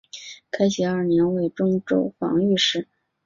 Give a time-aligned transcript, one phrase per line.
[0.49, 2.87] 开禧二年为忠州防御使。